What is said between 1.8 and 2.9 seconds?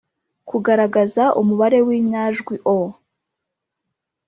w’inyajwi o,